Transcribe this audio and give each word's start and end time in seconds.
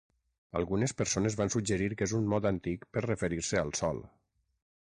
Algunes 0.59 0.95
persones 1.01 1.37
van 1.41 1.53
suggerir 1.57 1.89
que 1.99 2.07
és 2.09 2.15
un 2.21 2.27
mot 2.33 2.47
antic 2.53 2.89
per 2.97 3.07
referir-se 3.07 3.63
al 3.65 3.73
sol. 3.83 4.03